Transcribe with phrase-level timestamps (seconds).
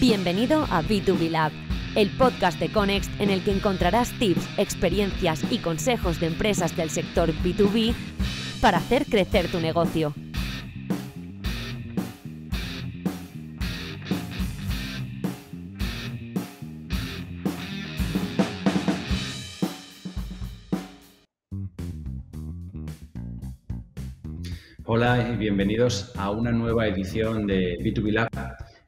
[0.00, 1.52] Bienvenido a B2B Lab,
[1.94, 6.88] el podcast de Conext en el que encontrarás tips, experiencias y consejos de empresas del
[6.88, 7.92] sector B2B
[8.62, 10.14] para hacer crecer tu negocio.
[24.92, 28.28] Hola y bienvenidos a una nueva edición de B2B Lab,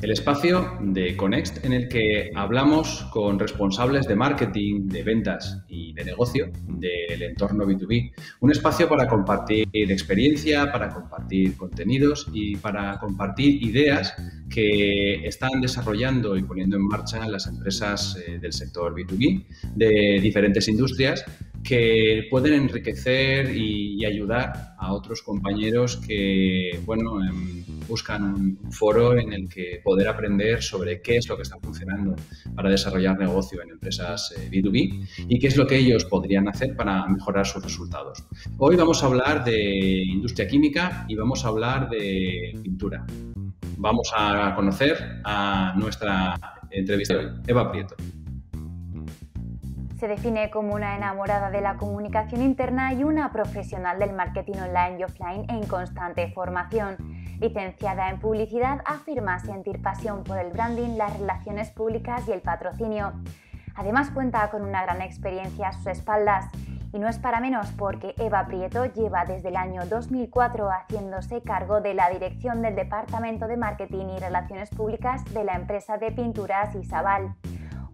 [0.03, 5.93] el espacio de Conext en el que hablamos con responsables de marketing, de ventas y
[5.93, 8.13] de negocio del entorno B2B.
[8.41, 14.15] Un espacio para compartir experiencia, para compartir contenidos y para compartir ideas
[14.51, 20.67] que están desarrollando y poniendo en marcha las empresas eh, del sector B2B de diferentes
[20.67, 21.25] industrias
[21.63, 29.33] que pueden enriquecer y, ayudar a otros compañeros que, bueno, em, buscan un foro en
[29.33, 32.15] el que poder aprender sobre qué es lo que está funcionando
[32.55, 36.77] para desarrollar negocio en empresas B2B eh, y qué es lo que ellos podrían hacer
[36.77, 38.25] para mejorar sus resultados.
[38.59, 43.05] Hoy vamos a hablar de industria química y vamos a hablar de pintura.
[43.77, 46.37] Vamos a conocer a nuestra
[46.71, 47.97] entrevistadora, Eva Prieto.
[49.99, 54.97] Se define como una enamorada de la comunicación interna y una profesional del marketing online
[54.99, 57.22] y offline en constante formación.
[57.43, 63.15] Licenciada en publicidad, afirma sentir pasión por el branding, las relaciones públicas y el patrocinio.
[63.75, 66.47] Además cuenta con una gran experiencia a sus espaldas
[66.93, 71.81] y no es para menos porque Eva Prieto lleva desde el año 2004 haciéndose cargo
[71.81, 76.77] de la dirección del Departamento de Marketing y Relaciones Públicas de la empresa de pinturas
[76.77, 77.35] Isabal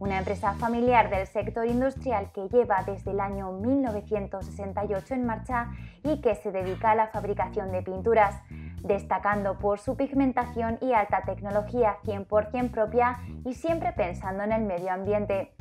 [0.00, 5.70] una empresa familiar del sector industrial que lleva desde el año 1968 en marcha
[6.04, 8.40] y que se dedica a la fabricación de pinturas,
[8.82, 14.92] destacando por su pigmentación y alta tecnología 100% propia y siempre pensando en el medio
[14.92, 15.54] ambiente.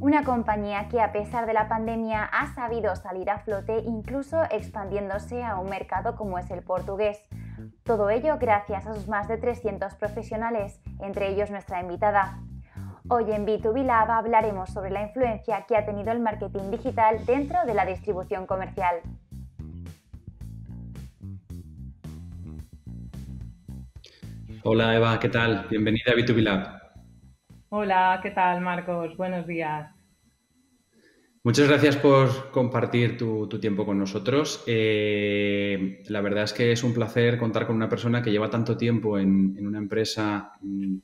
[0.00, 5.42] Una compañía que a pesar de la pandemia ha sabido salir a flote incluso expandiéndose
[5.42, 7.20] a un mercado como es el portugués.
[7.84, 12.38] Todo ello gracias a sus más de 300 profesionales, entre ellos nuestra invitada,
[13.12, 17.64] Hoy en B2B Lab hablaremos sobre la influencia que ha tenido el marketing digital dentro
[17.66, 19.00] de la distribución comercial.
[24.62, 25.66] Hola Eva, ¿qué tal?
[25.70, 26.80] Bienvenida a B2B Lab.
[27.70, 29.16] Hola, ¿qué tal Marcos?
[29.16, 29.90] Buenos días.
[31.42, 34.62] Muchas gracias por compartir tu, tiempo con nosotros.
[34.66, 38.76] Eh, la verdad es que es un placer contar con una persona que lleva tanto
[38.76, 40.98] tiempo en, en una empresa mm,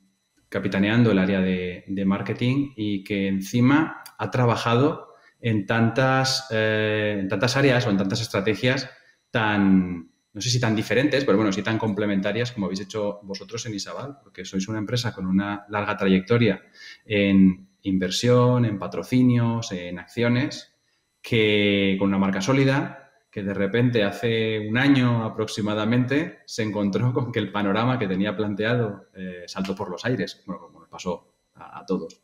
[0.49, 7.57] capitaneando el área de, marketing y que encima ha trabajado en tantas, eh, en tantas
[7.57, 8.91] áreas o en tantas estrategias
[9.31, 13.65] tan, no sé si tan diferentes, pero bueno, sí tan complementarias como habéis hecho vosotros
[13.65, 16.63] en Isabal, porque sois una empresa con una larga trayectoria
[17.07, 20.77] en inversión, en patrocinios, en acciones,
[21.23, 27.33] que con una marca sólida, que de repente hace un año aproximadamente se encontró con
[27.33, 31.83] que el panorama que tenía planteado eh, saltó por los aires, como nos pasó a,
[31.87, 32.21] todos.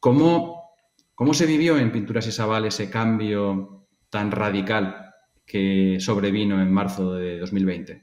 [0.00, 0.72] ¿Cómo,
[1.14, 5.07] ¿Cómo, se vivió en Pinturas Isabal ese cambio tan radical
[5.48, 8.02] que sobrevino en marzo de 2020?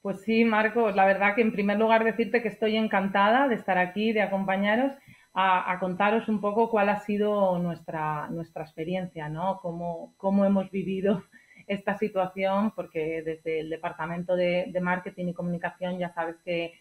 [0.00, 3.76] Pues sí, Marcos, la verdad que en primer lugar decirte que estoy encantada de estar
[3.76, 4.92] aquí, de acompañaros
[5.34, 9.58] a, contaros un poco cuál ha sido nuestra, nuestra experiencia, ¿no?
[9.60, 11.22] Cómo, cómo hemos vivido
[11.66, 16.72] esta situación, porque desde el Departamento de, Marketing y Comunicación ya sabes que,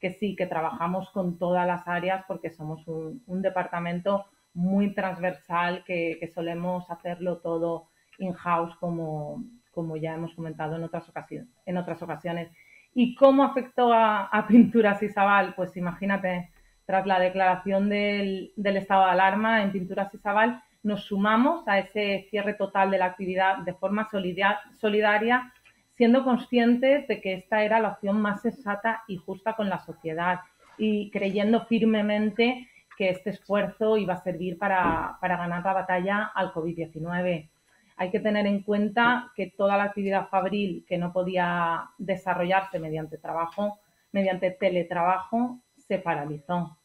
[0.00, 6.18] que, sí, que trabajamos con todas las áreas porque somos un, departamento muy transversal que,
[6.20, 7.91] que, solemos hacerlo todo
[8.22, 12.50] in-house como, como ya hemos comentado en otras, ocasiones, en otras ocasiones.
[12.94, 15.54] ¿Y cómo afectó a, a Pinturas Isabal?
[15.54, 16.50] Pues imagínate,
[16.86, 22.54] tras la declaración del, estado de alarma en Pinturas Isabal, nos sumamos a ese cierre
[22.54, 25.52] total de la actividad de forma solidaria,
[25.94, 30.40] siendo conscientes de que esta era la opción más sensata y justa con la sociedad
[30.76, 36.52] y creyendo firmemente que este esfuerzo iba a servir para, para ganar la batalla al
[36.52, 37.48] COVID-19.
[37.96, 43.18] Hay que tener en cuenta que toda la actividad fabril que no podía desarrollarse mediante
[43.18, 43.80] trabajo,
[44.12, 46.78] mediante teletrabajo, se paralizó.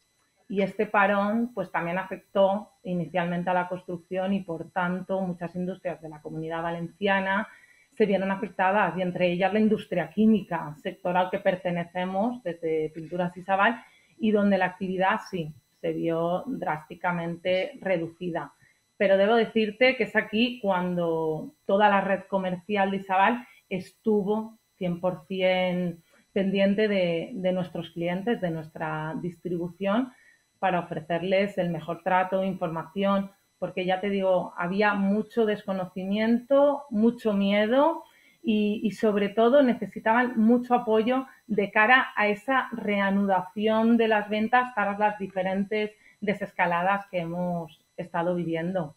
[0.48, 6.00] Y este parón pues también afectó inicialmente a la construcción y por tanto muchas industrias
[6.00, 7.48] de la comunidad valenciana
[7.98, 13.36] se vieron afectadas y entre ellas la industria química, sector al que pertenecemos desde Pinturas
[13.36, 13.82] y Sabal
[14.18, 18.52] y donde la actividad sí se vio drásticamente reducida.
[18.98, 26.02] Pero debo decirte que es aquí cuando toda la red comercial de Isabal estuvo 100%
[26.32, 30.12] pendiente de, nuestros clientes, de nuestra distribución,
[30.58, 38.04] para ofrecerles el mejor trato, información, porque ya te digo, había mucho desconocimiento, mucho miedo
[38.42, 44.98] y, sobre todo necesitaban mucho apoyo de cara a esa reanudación de las ventas tras
[44.98, 48.96] las diferentes desescaladas que hemos estado viviendo.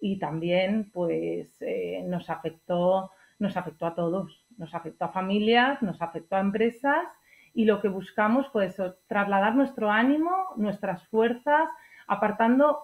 [0.00, 6.00] Y también pues eh, nos afectó, nos afectó a todos, nos afectó a familias, nos
[6.00, 7.06] afectó a empresas
[7.54, 11.68] y lo que buscamos fue eso, trasladar nuestro ánimo, nuestras fuerzas,
[12.06, 12.80] apartando,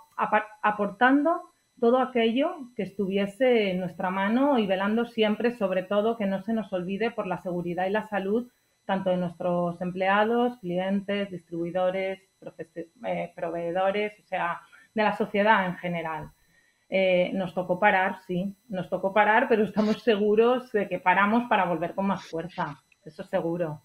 [0.62, 6.42] aportando todo aquello que estuviese en nuestra mano y velando siempre, sobre todo, que no
[6.42, 8.50] se nos olvide por la seguridad y la salud
[8.84, 12.20] tanto de nuestros empleados, clientes, distribuidores,
[13.06, 14.60] eh, proveedores, o sea,
[14.94, 16.30] de la sociedad en general.
[16.88, 21.64] Eh, nos tocó parar, sí, nos tocó parar, pero estamos seguros de que paramos para
[21.64, 23.82] volver con más fuerza, eso seguro.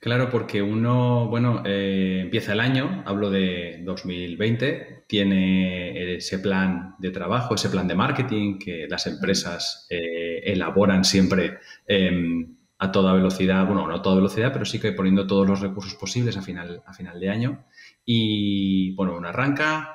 [0.00, 7.10] Claro, porque uno, bueno, eh, empieza el año, hablo de 2020, tiene ese plan de
[7.10, 13.66] trabajo, ese plan de marketing que las empresas eh, elaboran siempre em, a toda velocidad,
[13.66, 16.82] bueno, no a toda velocidad, pero sí que poniendo todos los recursos posibles a final,
[16.86, 17.64] a final de año.
[18.06, 19.94] Y, bueno, uno arranca,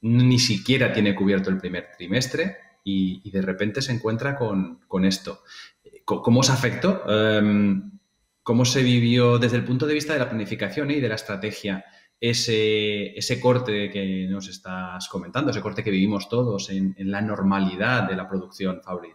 [0.00, 5.42] ni siquiera tiene cubierto el primer trimestre y, de repente se encuentra con, esto.
[6.06, 7.02] ¿Cómo os afectó?
[7.06, 7.92] Em,
[8.42, 11.84] ¿Cómo se vivió desde el punto de vista de la planificación y de la estrategia
[12.18, 18.08] ese, ese corte que nos estás comentando, ese corte que vivimos todos en, la normalidad
[18.08, 19.10] de la producción, Fabri?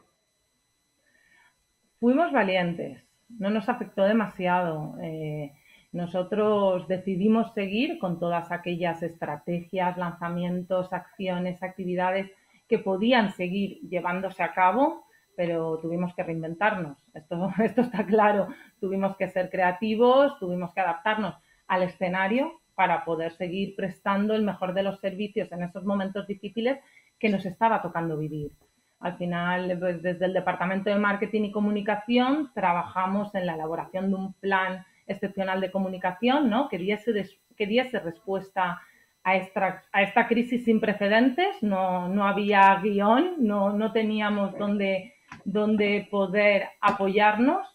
[1.99, 4.95] Fuimos valientes, no nos afectó demasiado.
[5.01, 5.53] Eh,
[5.91, 12.29] nosotros decidimos seguir con todas aquellas estrategias, lanzamientos, acciones, actividades
[12.67, 15.07] que podían seguir llevándose a cabo
[15.37, 16.97] pero tuvimos que reinventarnos.
[17.13, 18.47] Esto, esto está claro.
[18.81, 21.35] Tuvimos que ser creativos, tuvimos que adaptarnos
[21.67, 26.79] al escenario para poder seguir prestando el mejor de los servicios en esos momentos difíciles
[27.19, 28.51] que nos estaba tocando vivir.
[28.99, 34.15] Al final, pues, desde el Departamento de Marketing y Comunicación, trabajamos en la elaboración de
[34.15, 36.67] un plan excepcional de comunicación ¿no?
[36.67, 38.81] que, diese que diese respuesta
[39.23, 41.61] a esta, a esta crisis sin precedentes.
[41.61, 45.13] No, no había guion, no, no teníamos dónde
[45.45, 47.67] donde poder apoyarnos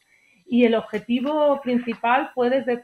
[0.47, 2.81] y el objetivo principal fue desde,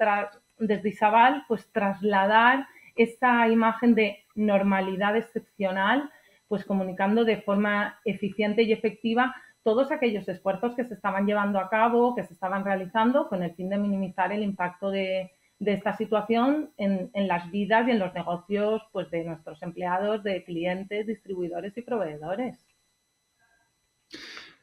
[0.58, 6.10] desde Isabal pues trasladar esa imagen de normalidad excepcional
[6.48, 11.68] pues comunicando de forma eficiente y efectiva todos aquellos esfuerzos que se estaban llevando a
[11.68, 15.30] cabo, que se estaban realizando con el fin de minimizar el impacto de,
[15.60, 21.06] esta situación en, las vidas y en los negocios pues, de nuestros empleados, de clientes,
[21.06, 22.64] distribuidores y proveedores.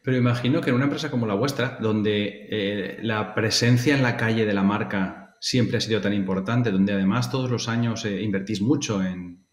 [0.01, 4.17] Pero imagino que en una empresa como la vuestra, donde eh, la presencia en la
[4.17, 8.23] calle de la marca siempre ha sido tan importante, donde además todos los años eh,
[8.23, 9.44] invertís mucho en,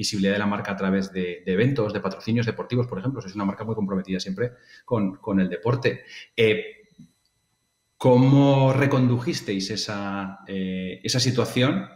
[0.00, 3.44] visibilidad de la marca a través de, eventos, de patrocinios deportivos, por ejemplo, es una
[3.44, 4.52] marca muy comprometida siempre
[4.84, 6.04] con, el deporte.
[6.36, 6.64] Eh,
[7.96, 11.86] ¿Cómo recondujisteis esa, esa situación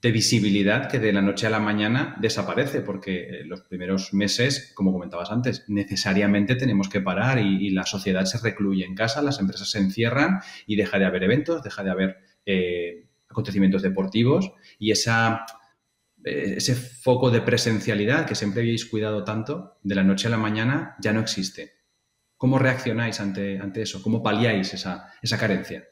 [0.00, 4.92] de visibilidad que de la noche a la mañana desaparece, porque los primeros meses, como
[4.92, 9.70] comentabas antes, necesariamente tenemos que parar y, la sociedad se recluye en casa, las empresas
[9.70, 14.52] se encierran y deja de haber eventos, deja de haber eh, acontecimientos deportivos.
[14.78, 15.46] Y esa, eh,
[16.28, 20.96] ese foco de presencialidad que siempre habéis cuidado tanto, de la noche a la mañana
[21.00, 21.72] ya no existe.
[22.36, 24.02] ¿Cómo reaccionáis ante, ante eso?
[24.02, 25.84] ¿Cómo paliáis esa, esa carencia?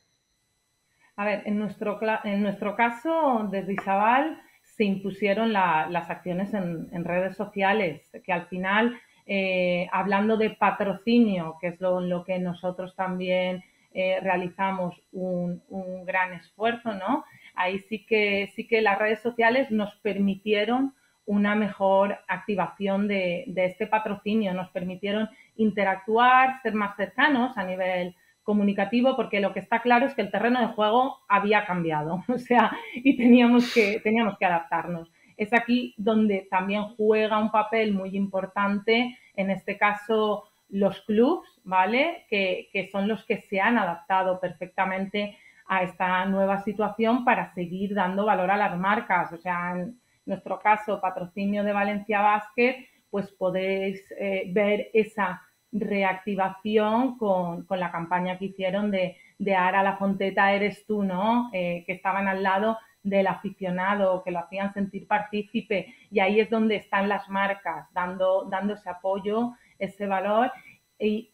[1.17, 7.37] A ver, en nuestro, en nuestro caso, desde Isabal se impusieron las acciones en, redes
[7.37, 13.65] sociales, que al final, eh, hablando de patrocinio, que es lo, que nosotros también
[13.99, 15.63] eh, realizamos un,
[16.05, 17.25] gran esfuerzo, ¿no?
[17.55, 23.65] Ahí sí que, sí que las redes sociales nos permitieron una mejor activación de, de
[23.65, 29.81] este patrocinio, nos permitieron interactuar, ser más cercanos a nivel comunicativo porque lo que está
[29.81, 34.37] claro es que el terreno de juego había cambiado, o sea, y teníamos que, teníamos
[34.37, 35.11] que adaptarnos.
[35.39, 42.27] Es aquí donde también juega un papel muy importante, en este caso los clubs, ¿vale?
[42.29, 47.95] Que, que son los que se han adaptado perfectamente a esta nueva situación para seguir
[47.95, 49.33] dando valor a las marcas.
[49.33, 55.43] O sea, en nuestro caso, patrocinio de Valencia Basket, pues podéis eh, ver esa
[55.73, 61.51] reactivación con, la campaña que hicieron de, de Ara la Fonteta eres tú, ¿no?
[61.53, 66.51] Eh, que estaban al lado del aficionado, que lo hacían sentir partícipe y ahí es
[66.51, 70.51] donde están las marcas, dando, ese apoyo, ese valor
[70.99, 71.33] y,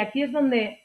[0.00, 0.80] aquí es donde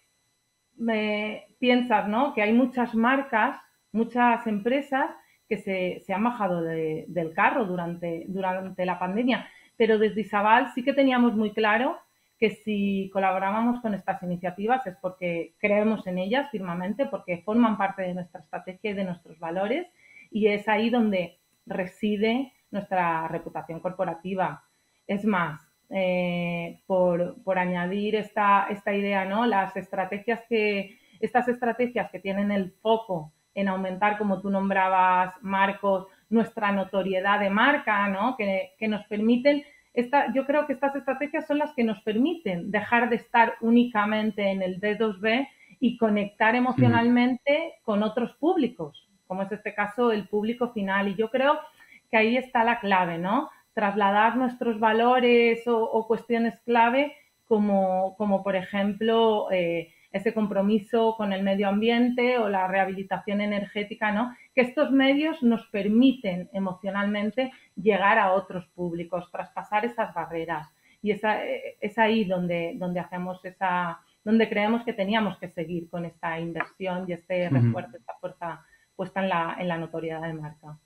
[1.60, 2.34] piensas, ¿no?
[2.34, 3.60] Que hay muchas marcas,
[3.92, 5.10] muchas empresas
[5.48, 9.48] que se, han bajado del carro durante, durante la pandemia.
[9.78, 11.98] Pero desde Isabal sí que teníamos muy claro
[12.40, 18.04] que si colaborábamos con estas iniciativas es porque creemos en ellas firmemente, porque forman parte
[18.04, 19.88] de nuestra estrategia y de nuestros valores
[20.30, 24.64] y es ahí donde reside nuestra reputación corporativa.
[25.08, 29.46] Es más, eh, por, por, añadir esta, esta idea, ¿no?
[29.46, 36.08] Las estrategias que, estas estrategias que tienen el foco en aumentar, como tú nombrabas, Marcos,
[36.30, 38.36] nuestra notoriedad de marca, ¿no?
[38.38, 39.64] Que, que nos permiten
[40.34, 44.62] yo creo que estas estrategias son las que nos permiten dejar de estar únicamente en
[44.62, 45.48] el D2B
[45.80, 51.08] y conectar emocionalmente con otros públicos, como es este caso el público final.
[51.08, 51.60] Y yo creo
[52.12, 53.50] que ahí está la clave, ¿no?
[53.78, 57.16] Trasladar nuestros valores o, cuestiones clave
[57.46, 64.12] como, como por ejemplo, eh, ese compromiso con el medio ambiente o la rehabilitación energética,
[64.12, 64.36] ¿no?
[64.56, 70.68] Que estos medios nos permiten emocionalmente llegar a otros públicos, traspasar esas barreras.
[71.04, 71.22] Y es,
[71.80, 77.06] es ahí donde, donde hacemos esa, donde creemos que teníamos que seguir con esta inversión
[77.08, 78.66] y este refuerzo, esta fuerza
[78.96, 80.80] puesta en la, en la notoriedad de marca.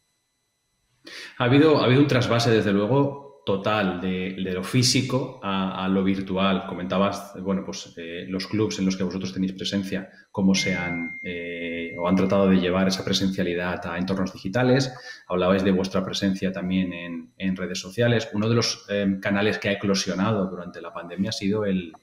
[1.37, 6.65] Ha habido, ha habido un trasvase, desde luego, total de, lo físico a, lo virtual.
[6.67, 11.19] Comentabas, bueno, pues eh, los clubs en los que vosotros tenéis presencia, cómo se han
[11.23, 14.93] eh, o han tratado de llevar esa presencialidad a entornos digitales.
[15.27, 18.29] Hablabais de vuestra presencia también en, redes sociales.
[18.33, 21.93] Uno de los eh, canales que ha eclosionado durante la pandemia ha sido el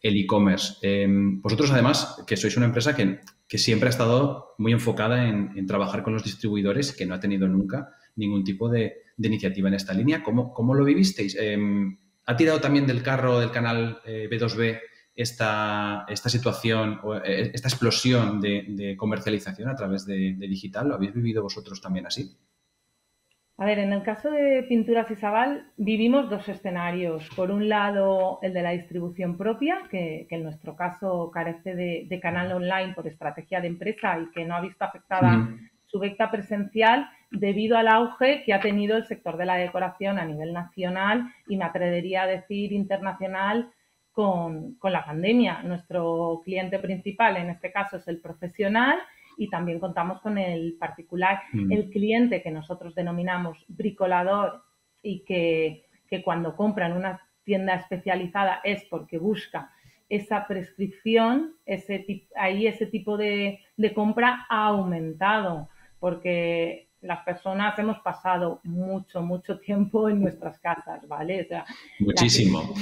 [0.00, 1.06] e-commerce.
[1.42, 3.18] vosotros, además, que sois una empresa que,
[3.58, 7.90] siempre ha estado muy enfocada en trabajar con los distribuidores, que no ha tenido nunca
[8.16, 10.22] ningún tipo de, iniciativa en esta línea.
[10.22, 11.36] ¿Cómo, cómo lo vivisteis?
[11.36, 11.96] Em,
[12.26, 14.80] ¿Ha tirado también del carro del canal B2B eh,
[15.14, 20.88] esta, esta situación, o eh, esta explosión de, comercialización a través de, digital?
[20.88, 22.36] ¿Lo habéis vivido vosotros también así?
[23.58, 27.26] A ver, en el caso de Pinturas Isabal vivimos dos escenarios.
[27.34, 32.52] Por un lado, el de la distribución propia, que, en nuestro caso carece de, canal
[32.52, 35.48] online por estrategia de empresa y que no ha visto afectada
[35.86, 40.24] su venta presencial debido al auge que ha tenido el sector de la decoración a
[40.24, 43.70] nivel nacional y me atrevería a decir internacional
[44.12, 45.62] con, la pandemia.
[45.62, 48.98] Nuestro cliente principal en este caso es el profesional
[49.36, 51.42] y también contamos con el particular.
[51.52, 51.72] Mm.
[51.72, 54.62] El cliente que nosotros denominamos bricolador
[55.02, 55.84] y que,
[56.24, 59.70] cuando compra en una tienda especializada es porque busca
[60.08, 65.68] esa prescripción, ese, ahí ese tipo de, de compra ha aumentado
[65.98, 71.48] porque las personas hemos pasado mucho, mucho tiempo en nuestras casas, ¿vale?
[72.00, 72.74] Muchísimo.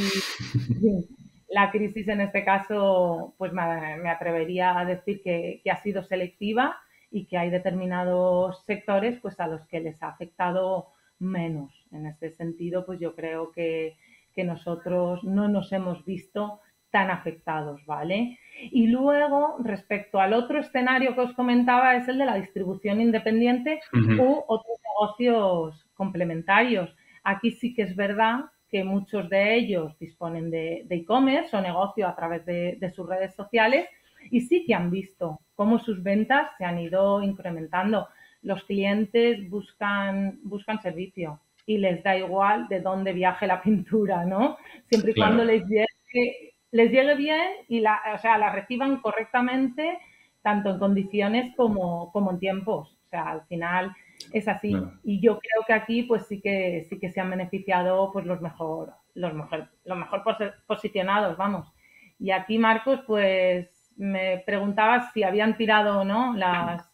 [1.48, 6.76] La crisis, en este caso, pues me, atrevería a decir que, ha sido selectiva
[7.10, 10.88] y que hay determinados sectores pues a los que les ha afectado
[11.18, 11.72] menos.
[11.92, 13.96] En este sentido, pues yo creo que,
[14.34, 16.60] que nosotros no nos hemos visto
[16.94, 18.38] tan afectados, ¿vale?
[18.70, 23.80] Y luego, respecto al otro escenario que os comentaba, es el de la distribución independiente
[23.92, 26.94] u otros negocios complementarios.
[27.24, 32.14] Aquí sí que es verdad que muchos de ellos disponen de e-commerce o negocio a
[32.14, 33.88] través de, sus redes sociales
[34.30, 38.06] y sí que han visto cómo sus ventas se han ido incrementando.
[38.42, 44.58] Los clientes buscan, buscan servicio y les da igual de dónde viaje la pintura, ¿no?
[44.88, 49.96] Siempre y cuando les llegue les llegue bien y la, o sea, la reciban correctamente,
[50.42, 52.98] tanto en condiciones como, como en tiempos.
[53.06, 53.94] O sea, al final
[54.32, 54.74] es así.
[55.04, 58.40] Y yo creo que aquí pues sí que sí que se han beneficiado pues los
[58.40, 60.24] mejor, los mejor, los mejor
[60.66, 61.72] posicionados, vamos.
[62.18, 66.90] Y aquí, Marcos, pues me preguntabas si habían tirado o no las,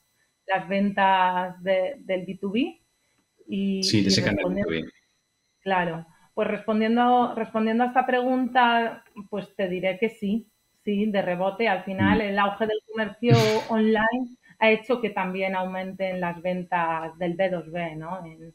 [0.47, 2.83] las ventas del B2B.
[3.49, 4.91] Y, sí, de ese canal B2B.
[5.61, 6.07] Claro.
[6.41, 10.49] Pues respondiendo, respondiendo a esta pregunta, pues te diré que sí,
[10.83, 11.69] sí, de rebote.
[11.69, 12.23] Al final, mm.
[12.23, 13.35] el auge del comercio
[13.69, 18.25] online ha hecho que también aumenten las ventas del B2B, ¿no?
[18.25, 18.55] En,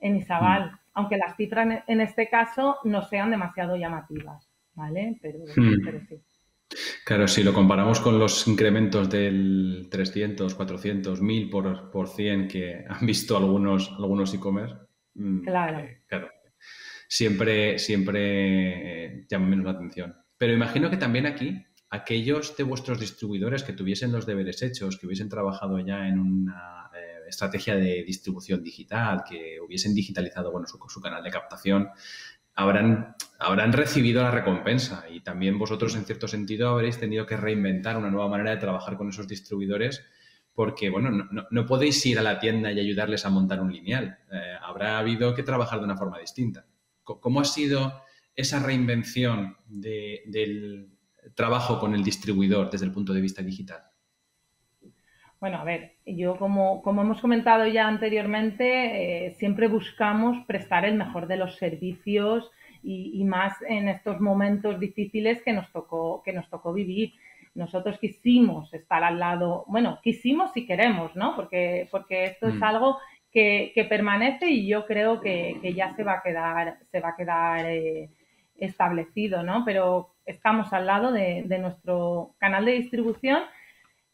[0.00, 0.78] en Isabal, mm.
[0.94, 5.18] aunque las cifras en este caso no sean demasiado llamativas, ¿vale?
[5.20, 5.84] Pero, mm.
[5.84, 6.18] pero sí.
[7.04, 12.82] Claro, si lo comparamos con los incrementos del 300, 400, 1000 por, por 100 que
[12.88, 14.74] han visto algunos algunos e-commerce,
[15.44, 15.80] claro.
[15.80, 16.30] Eh, claro,
[17.08, 20.16] siempre, siempre eh, llama menos la atención.
[20.38, 25.06] Pero imagino que también aquí, aquellos de vuestros distribuidores que tuviesen los deberes hechos, que
[25.06, 31.00] hubiesen trabajado ya en una eh, estrategia de distribución digital, que hubiesen digitalizado bueno, su,
[31.00, 31.88] canal de captación,
[32.54, 37.96] habrán, habrán recibido la recompensa y también vosotros en cierto sentido habréis tenido que reinventar
[37.96, 40.04] una nueva manera de trabajar con esos distribuidores
[40.54, 44.18] porque, bueno, no, podéis ir a la tienda y ayudarles a montar un lineal.
[44.32, 46.64] Eh, habrá habido que trabajar de una forma distinta.
[47.06, 48.02] ¿Cómo ha sido
[48.34, 50.90] esa reinvención del
[51.34, 53.82] trabajo con el distribuidor desde el punto de vista digital?
[55.40, 60.96] Bueno, a ver, yo como, como hemos comentado ya anteriormente, eh, siempre buscamos prestar el
[60.96, 62.50] mejor de los servicios
[62.82, 67.14] y, más en estos momentos difíciles que nos tocó, que nos tocó vivir.
[67.54, 71.34] Nosotros quisimos estar al lado, bueno, quisimos si queremos, ¿no?
[71.34, 72.64] Porque, porque esto es mm.
[72.64, 72.98] algo
[73.36, 77.66] que, permanece y yo creo que, ya se va a quedar, se va a quedar
[77.66, 78.08] eh,
[78.56, 79.62] establecido, ¿no?
[79.64, 83.42] Pero estamos al lado de, de nuestro canal de distribución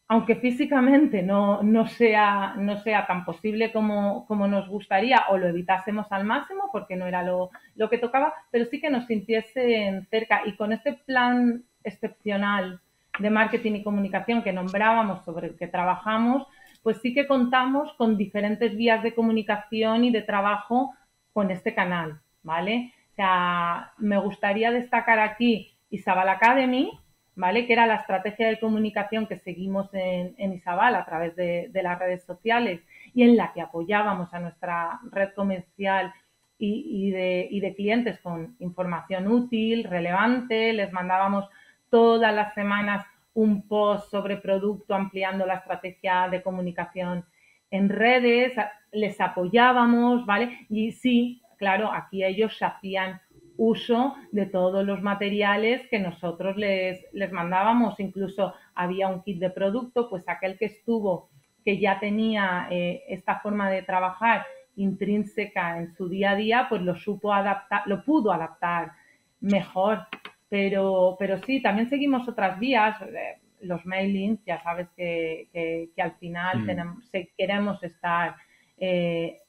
[0.09, 5.47] aunque físicamente no, no, sea, no sea tan posible como, como, nos gustaría o lo
[5.47, 10.07] evitásemos al máximo porque no era lo, lo, que tocaba, pero sí que nos sintiesen
[10.11, 10.43] cerca.
[10.45, 12.81] Y con este plan excepcional
[13.21, 16.47] de marketing y comunicación que nombrábamos, sobre el que trabajamos,
[16.83, 20.95] pues sí que contamos con diferentes vías de comunicación y de trabajo
[21.33, 22.93] con este canal, ¿vale?
[23.13, 26.91] O sea, me gustaría destacar aquí Isabel Academy,
[27.35, 27.67] ¿vale?
[27.67, 31.99] Que era la estrategia de comunicación que seguimos en, en Isabal a través de, las
[31.99, 32.81] redes sociales
[33.15, 36.13] y en la que apoyábamos a nuestra red comercial
[36.59, 41.49] y, de, clientes con información útil, relevante, les mandábamos
[41.91, 47.25] todas las semanas un post sobre producto ampliando la estrategia de comunicación
[47.71, 48.53] en redes,
[48.93, 50.67] les apoyábamos, ¿vale?
[50.69, 53.21] Y sí, claro, aquí ellos hacían
[53.57, 57.99] uso de todos los materiales que nosotros les, les mandábamos.
[58.01, 61.31] Incluso había un kit de producto, pues aquel que estuvo,
[61.65, 64.45] que ya tenía eh, esta forma de trabajar
[64.77, 68.93] intrínseca en su día a día, pues lo supo adaptar, lo pudo adaptar
[69.41, 70.07] mejor.
[70.53, 76.59] Pero, pero sí, también seguimos otras vías, eh, los mailings, ya sabes que, al final
[76.59, 76.67] mm.
[76.67, 78.37] tenemos, queremos estar
[78.77, 79.41] eh,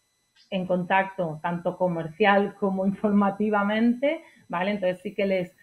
[0.49, 4.71] en contacto tanto comercial como informativamente, ¿vale?
[4.71, 5.53] Entonces sí que les,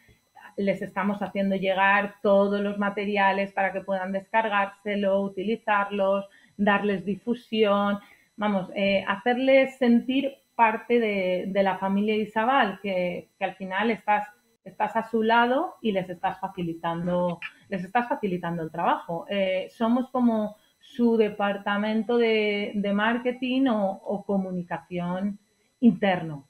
[0.58, 7.98] les estamos haciendo llegar todos los materiales para que puedan descargárselo, utilizarlos, darles difusión,
[8.36, 14.28] vamos, eh, hacerles sentir parte de, la familia Isabal, que, que, al final estás,
[14.64, 19.26] estás a su lado y les estás facilitando, les estás facilitando el trabajo.
[19.28, 25.38] Eh, somos como su departamento de, marketing o, comunicación
[25.80, 26.46] interno,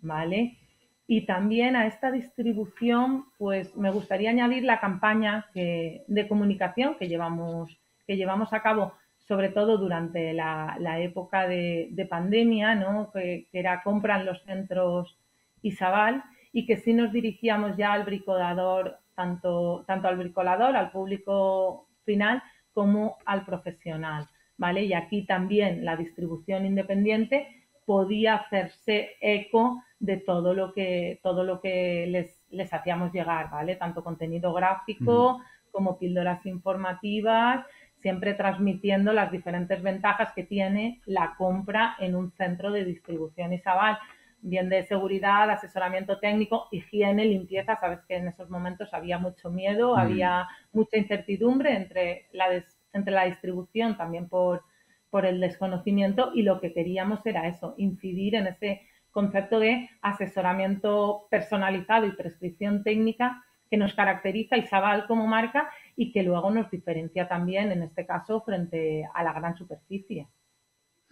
[0.00, 0.58] ¿vale?
[1.06, 7.76] Y también a esta distribución, pues me gustaría añadir la campaña de comunicación que llevamos,
[8.06, 13.10] que llevamos a cabo, sobre todo durante la, época de, pandemia, ¿no?
[13.10, 15.18] Que, era compra en los centros
[15.62, 21.88] Isabal y que sí nos dirigíamos ya al bricolador, tanto, tanto al bricolador, al público
[22.04, 24.84] final, como al profesional, ¿vale?
[24.84, 27.46] Y aquí también la distribución independiente
[27.84, 33.76] podía hacerse eco de todo lo que, todo lo que les, les hacíamos llegar, ¿vale?
[33.76, 37.64] Tanto contenido gráfico como píldoras informativas,
[38.02, 43.98] siempre transmitiendo las diferentes ventajas que tiene la compra en un centro de distribución Isabal,
[44.42, 47.78] bien de seguridad, asesoramiento técnico, higiene, limpieza.
[47.80, 53.24] Sabes que en esos momentos había mucho miedo, había mucha incertidumbre entre la, entre la
[53.24, 54.64] distribución, también por,
[55.10, 61.28] por el desconocimiento, y lo que queríamos era eso, incidir en ese concepto de asesoramiento
[61.30, 67.28] personalizado y prescripción técnica que nos caracteriza Isabal como marca y que luego nos diferencia
[67.28, 70.28] también, en este caso, frente a la gran superficie.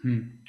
[0.02, 0.42] Hmm.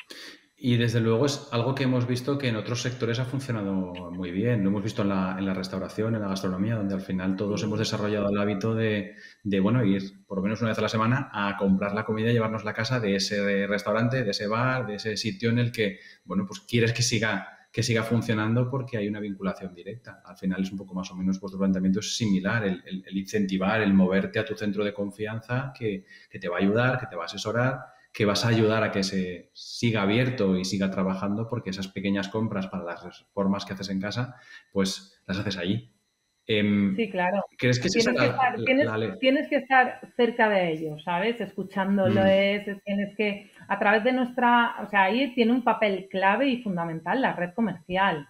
[0.63, 4.29] Y desde luego es algo que hemos visto que en otros sectores ha funcionado muy
[4.29, 4.61] bien.
[4.61, 7.63] Lo hemos visto en la, en la restauración, en la gastronomía, donde al final todos
[7.63, 10.89] hemos desarrollado el hábito de, de, bueno, ir por lo menos una vez a la
[10.89, 14.85] semana a comprar la comida y llevarnos la casa de ese restaurante, de ese bar,
[14.85, 18.97] de ese sitio en el que, bueno, pues quieres que siga, que siga funcionando porque
[18.97, 20.21] hay una vinculación directa.
[20.23, 23.81] Al final es un poco más o menos vuestro planteamiento es similar, el, el, incentivar,
[23.81, 27.15] el moverte a tu centro de confianza que, que te va a ayudar, que te
[27.15, 27.79] va a asesorar
[28.13, 32.27] que vas a ayudar a que se siga abierto y siga trabajando porque esas pequeñas
[32.27, 34.35] compras para las reformas que haces en casa,
[34.71, 35.91] pues las haces allí.
[36.47, 37.45] Em, sí, claro.
[37.57, 41.39] ¿Crees que tienes, que estar, tienes, que estar cerca de ellos, ¿sabes?
[41.39, 42.79] Escuchándoles, mm.
[42.83, 47.21] tienes que, a través de nuestra, o sea, ahí tiene un papel clave y fundamental
[47.21, 48.27] la red comercial,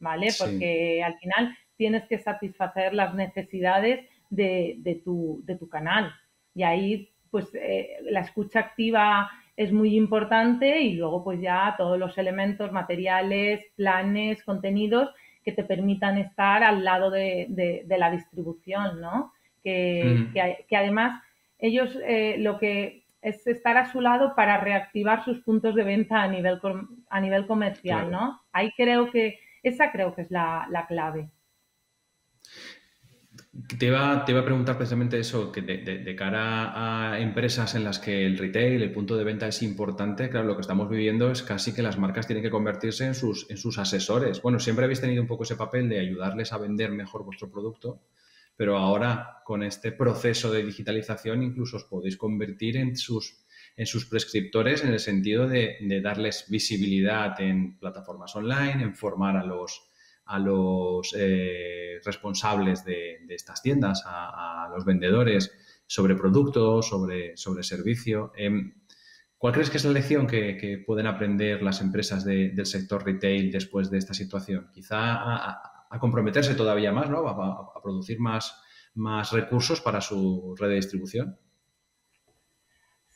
[0.00, 0.28] ¿vale?
[0.36, 6.12] Porque al final tienes que satisfacer las necesidades de, de, tu, de tu canal.
[6.54, 11.98] Y ahí pues eh, la escucha activa es muy importante y luego pues ya todos
[11.98, 15.10] los elementos materiales, planes, contenidos
[15.44, 19.32] que te permitan estar al lado de, la distribución, ¿no?
[19.62, 20.26] Que,
[20.68, 21.22] que, además
[21.58, 26.22] ellos eh, lo que es estar a su lado para reactivar sus puntos de venta
[26.22, 26.58] a nivel,
[27.10, 28.40] a nivel comercial, ¿no?
[28.52, 31.28] Ahí creo que, esa creo que es la, clave.
[33.78, 38.24] Te iba, te a preguntar precisamente eso, que de, cara a empresas en las que
[38.24, 41.74] el retail, el punto de venta es importante, claro, lo que estamos viviendo es casi
[41.74, 44.40] que las marcas tienen que convertirse en sus, en sus asesores.
[44.40, 48.02] Bueno, siempre habéis tenido un poco ese papel de ayudarles a vender mejor vuestro producto,
[48.56, 53.44] pero ahora con este proceso de digitalización incluso os podéis convertir en sus,
[53.76, 59.44] en sus prescriptores en el sentido de, darles visibilidad en plataformas online, en formar a
[59.44, 59.89] los,
[60.30, 65.52] a los eh, responsables de, estas tiendas, a, los vendedores
[65.86, 68.32] sobre productos, sobre, sobre servicio.
[68.36, 68.74] Em,
[69.36, 73.90] ¿Cuál crees que es la lección que, pueden aprender las empresas del sector retail después
[73.90, 74.70] de esta situación?
[74.72, 77.28] Quizá a, a comprometerse todavía más, ¿no?
[77.28, 78.62] A, producir más,
[78.94, 81.38] más recursos para su red de distribución.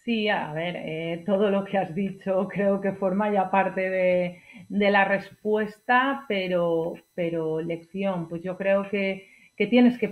[0.04, 4.40] Sí, a ver, eh, todo lo que has dicho creo que forma ya parte de,
[4.68, 10.08] la respuesta, pero, pero lección, pues yo creo que, tienes que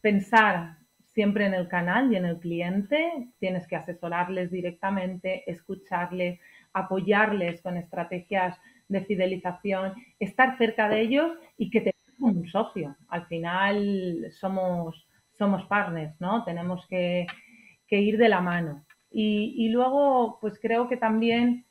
[0.00, 0.76] pensar
[1.12, 6.40] siempre en el canal y en el cliente, tienes que asesorarles directamente, escucharles,
[6.72, 12.96] apoyarles con estrategias de fidelización, estar cerca de ellos y que te un socio.
[13.08, 15.06] Al final somos,
[15.38, 16.44] somos partners, ¿no?
[16.44, 17.26] Tenemos que,
[17.90, 18.84] ir de la mano.
[19.12, 21.64] Y, luego, pues creo que también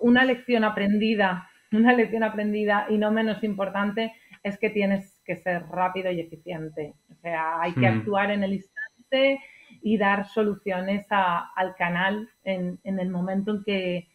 [0.00, 5.66] una lección aprendida, una lección aprendida y no menos importante es que tienes que ser
[5.66, 6.94] rápido y eficiente.
[7.10, 7.98] O sea, hay que hmm.
[7.98, 9.40] actuar en el instante
[9.82, 14.08] y dar soluciones al canal en, en el momento en que,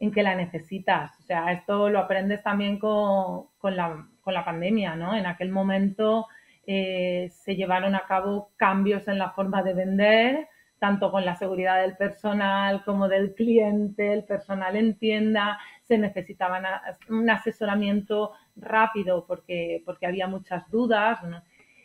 [0.00, 1.18] en que la necesitas.
[1.20, 5.14] O sea, esto lo aprendes también con, la, pandemia, ¿no?
[5.14, 6.26] En aquel momento
[6.66, 10.48] eh, se llevaron a cabo cambios en la forma de vender,
[10.84, 16.60] tanto con la seguridad del personal como del cliente, el personal en tienda, se necesitaba
[17.08, 21.20] un asesoramiento rápido porque, porque había muchas dudas.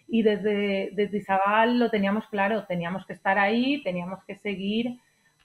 [0.10, 5.00] Y desde, desde Isabal lo teníamos claro, teníamos que estar ahí, teníamos que seguir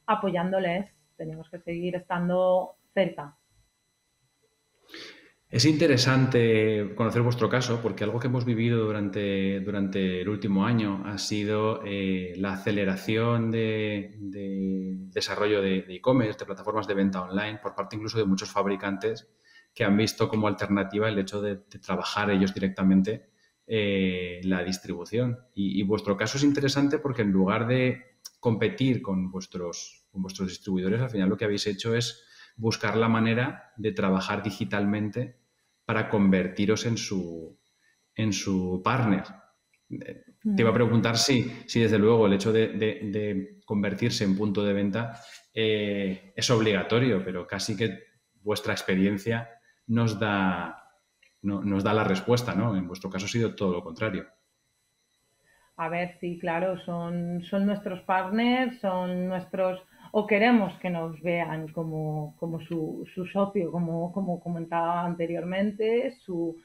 [0.04, 3.36] apoyándoles tenemos que seguir estando cerca.
[5.54, 11.04] Es interesante conocer vuestro caso porque algo que hemos vivido durante, durante el último año
[11.06, 14.16] ha sido eh, la aceleración de,
[15.12, 19.28] desarrollo de e-commerce, de, plataformas de venta online, por parte incluso de muchos fabricantes
[19.72, 23.28] que han visto como alternativa el hecho de, trabajar ellos directamente
[23.68, 25.38] eh, la distribución.
[25.54, 31.00] y vuestro caso es interesante porque en lugar de competir con vuestros con vuestros distribuidores,
[31.00, 32.24] al final lo que habéis hecho es
[32.56, 35.43] buscar la manera de trabajar digitalmente
[35.84, 37.58] para convertiros en su,
[38.14, 39.24] en su partner.
[39.88, 40.74] Te iba a mm.
[40.74, 45.18] preguntar si, si desde luego el hecho de, convertirse en punto de venta
[45.52, 47.98] eh, es obligatorio, pero casi que
[48.42, 49.48] vuestra experiencia
[49.86, 50.90] nos da,
[51.42, 52.76] nos da la respuesta, ¿no?
[52.76, 54.26] En vuestro caso ha sido todo lo contrario.
[55.76, 59.80] A ver, sí, claro, son, son nuestros partners, son nuestros
[60.16, 62.36] o queremos que nos vean como,
[62.68, 66.56] su, socio, como, como comentaba anteriormente, su,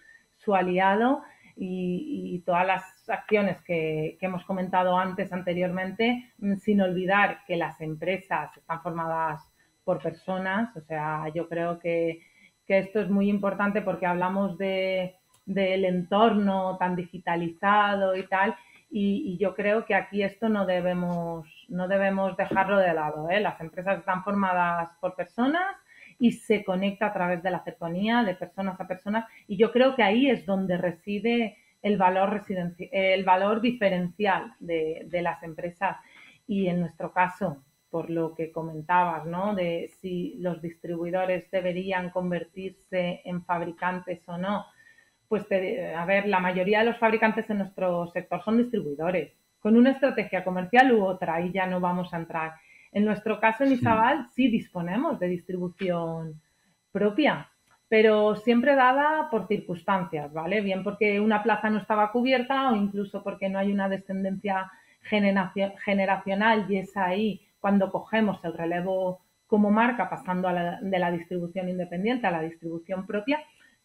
[0.53, 1.23] aliado
[1.55, 8.55] y, todas las acciones que, hemos comentado antes, anteriormente, mm, sin olvidar que las empresas
[8.55, 9.41] están formadas
[9.83, 12.21] por personas, o sea, yo creo que,
[12.67, 15.15] esto es muy importante porque hablamos de,
[15.47, 18.55] del entorno tan digitalizado y tal,
[18.89, 23.29] y, yo creo que aquí esto no debemos, no debemos dejarlo de lado.
[23.29, 23.39] ¿eh?
[23.39, 25.75] Las empresas están formadas por personas
[26.17, 29.95] y se conecta a través de la cercanía de personas a personas y yo creo
[29.95, 35.97] que ahí es donde reside el valor, el valor diferencial de, de las empresas
[36.45, 39.55] y en nuestro caso, por lo que comentabas, ¿no?
[39.55, 44.65] De si los distribuidores deberían convertirse en fabricantes o no
[45.29, 49.91] pues a ver, la mayoría de los fabricantes en nuestro sector son distribuidores, con una
[49.91, 52.53] estrategia comercial u otra, y ya no vamos a entrar.
[52.91, 56.41] En nuestro caso, en Isabal, sí disponemos de distribución
[56.91, 57.47] propia,
[57.87, 60.61] pero siempre dada por circunstancias, ¿vale?
[60.61, 64.71] Bien porque una plaza no estaba cubierta o incluso porque no hay una descendencia
[65.03, 72.25] generacional y es ahí cuando cogemos el relevo como marca pasando de la distribución independiente
[72.27, 73.39] a la distribución propia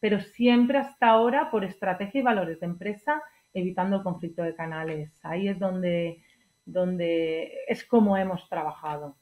[0.04, 3.22] pero siempre hasta ahora por estrategia y valores de empresa,
[3.54, 5.18] evitando conflicto de canales.
[5.22, 6.22] Ahí es donde,
[6.66, 9.16] donde es como hemos trabajado.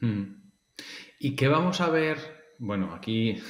[0.00, 0.50] Hmm.
[1.20, 2.16] ¿Y qué vamos a ver?
[2.58, 3.40] Bueno, aquí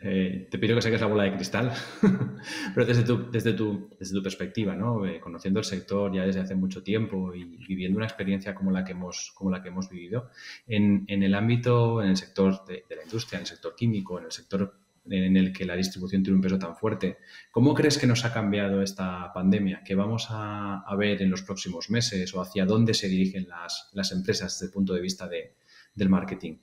[0.00, 1.72] Eh, te pido que saques la bola de cristal,
[2.74, 5.06] pero desde tu, desde tu, desde tu perspectiva, ¿no?
[5.06, 8.84] Eh, conociendo el sector ya desde hace mucho tiempo y viviendo una experiencia como la
[8.84, 10.30] que hemos, como la que hemos vivido,
[10.66, 14.26] en, en el ámbito, en el sector de, la industria, en el sector químico, en
[14.26, 17.18] el sector en el que la distribución tiene un peso tan fuerte,
[17.50, 19.82] ¿cómo crees que nos ha cambiado esta pandemia?
[19.84, 23.90] ¿Qué vamos a, a ver en los próximos meses o hacia dónde se dirigen las,
[23.92, 25.54] las empresas desde el punto de vista de,
[25.94, 26.58] del marketing?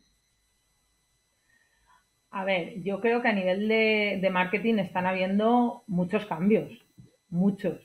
[2.32, 6.72] A ver, yo creo que a nivel de, de, marketing están habiendo muchos cambios,
[7.30, 7.80] muchos,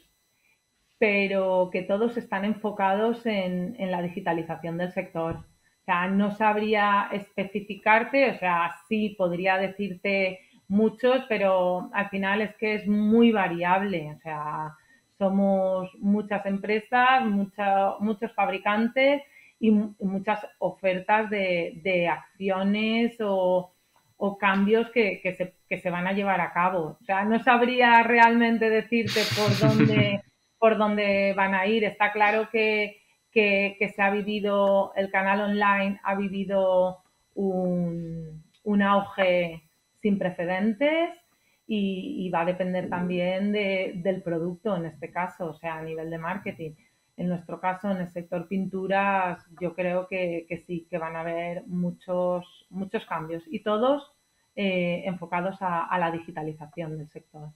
[0.99, 5.37] pero que todos están enfocados en, en, la digitalización del sector.
[5.37, 12.55] O sea, no sabría especificarte, o sea, sí podría decirte muchos, pero al final es
[12.57, 14.15] que es muy variable.
[14.17, 14.77] O sea,
[15.19, 19.23] somos muchas empresas, mucha, muchos fabricantes
[19.61, 23.73] y muchas ofertas de, de acciones o
[24.19, 26.99] o cambios que, que, se, que, se, van a llevar a cabo.
[27.01, 30.23] O sea, no sabría realmente decirte por dónde,
[30.59, 31.85] por dónde van a ir.
[31.85, 33.01] Está claro que,
[33.33, 36.99] que, se ha vivido, el canal online ha vivido
[37.35, 39.68] un, un auge
[40.01, 41.11] sin precedentes
[41.67, 45.83] y, y, va a depender también de, del producto en este caso, o sea, a
[45.83, 46.73] nivel de marketing.
[47.17, 51.21] En nuestro caso, en el sector pinturas, yo creo que, que sí, que van a
[51.21, 54.13] haber muchos, muchos cambios y todos
[54.55, 57.51] eh, enfocados a, a, la digitalización del sector.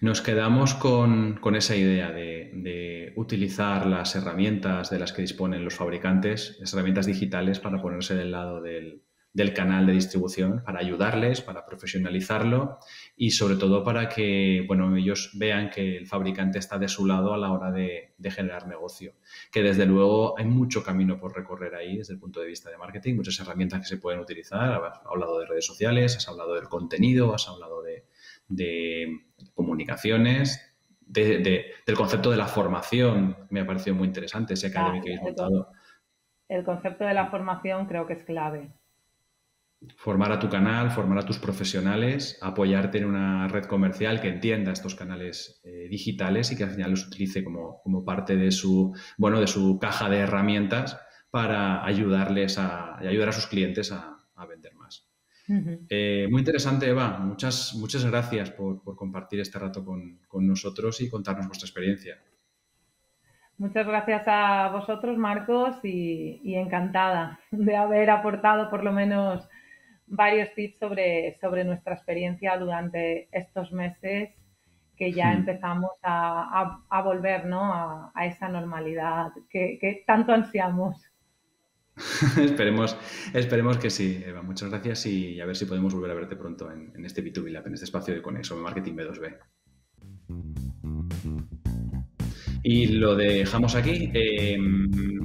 [0.00, 5.64] Nos quedamos con, con esa idea de, de, utilizar las herramientas de las que disponen
[5.64, 9.02] los fabricantes, las herramientas digitales para ponerse del lado del,
[9.34, 12.78] del canal de distribución para ayudarles, para profesionalizarlo
[13.16, 17.34] y sobre todo para que bueno, ellos vean que el fabricante está de su lado
[17.34, 19.14] a la hora de, de, generar negocio.
[19.50, 22.78] Que desde luego hay mucho camino por recorrer ahí desde el punto de vista de
[22.78, 24.72] marketing, muchas herramientas que se pueden utilizar.
[24.84, 28.06] Has hablado de redes sociales, has hablado del contenido, has hablado de,
[28.46, 35.00] de comunicaciones, de, del concepto de la formación, me ha parecido muy interesante ese academy
[35.00, 35.72] que habéis montado.
[36.48, 38.70] El concepto de la formación creo que es clave
[39.96, 44.72] formar a tu canal, formar a tus profesionales, apoyarte en una red comercial que entienda
[44.72, 48.94] estos canales eh, digitales y que al final los utilice como, como, parte de su,
[49.18, 50.98] bueno, de su caja de herramientas
[51.30, 55.08] para ayudarles a, ayudar a sus clientes a, a vender más.
[55.48, 55.86] Uh -huh.
[55.90, 57.18] eh, muy interesante, Eva.
[57.18, 62.16] Muchas, muchas gracias por, por compartir este rato con, con, nosotros y contarnos vuestra experiencia.
[63.58, 69.48] Muchas gracias a vosotros, Marcos, y, y encantada de haber aportado por lo menos
[70.14, 74.30] varios tips sobre, sobre nuestra experiencia durante estos meses
[74.96, 75.38] que ya hmm.
[75.38, 77.74] empezamos a, a, a volver ¿no?
[77.74, 81.02] a, a, esa normalidad que, que tanto ansiamos.
[82.40, 82.96] esperemos,
[83.32, 84.42] esperemos que sí, Eva.
[84.42, 87.50] Muchas gracias y a ver si podemos volver a verte pronto en, en este B2B
[87.50, 89.38] Lab, en este espacio de Conexo, Marketing B2B.
[92.66, 94.10] Y lo dejamos aquí.
[94.14, 94.56] Eh,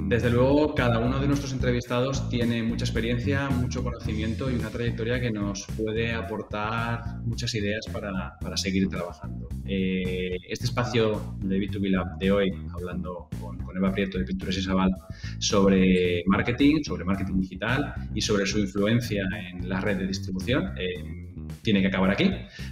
[0.08, 5.18] desde luego, cada uno de nuestros entrevistados tiene mucha experiencia, mucho conocimiento y una trayectoria
[5.20, 9.48] que nos puede aportar muchas ideas para, para seguir trabajando.
[9.64, 14.58] Eh, este espacio de B2B Lab de hoy, hablando con, con Eva Prieto de Pinturas
[14.58, 14.90] y Sabal
[15.38, 20.74] sobre marketing, sobre marketing digital y sobre su influencia en la red de distribución.
[20.76, 21.29] Eh,
[21.62, 22.30] tiene que acabar aquí.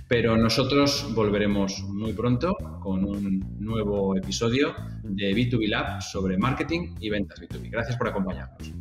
[0.08, 7.10] Pero nosotros volveremos muy pronto con un nuevo episodio de B2B Lab sobre marketing y
[7.10, 7.70] ventas B2B.
[7.70, 8.72] Gracias por acompañarnos.